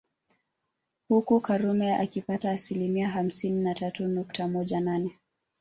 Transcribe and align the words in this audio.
Huku 1.09 1.39
Karume 1.41 1.95
akipata 1.95 2.51
asilimia 2.51 3.09
hamsini 3.09 3.61
na 3.63 3.73
tatu 3.73 4.07
nukta 4.07 4.47
moja 4.47 4.79
nane 4.79 5.17